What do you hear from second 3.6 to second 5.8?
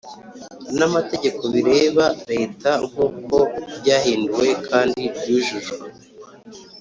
ryahinduwe kandi ryujujwe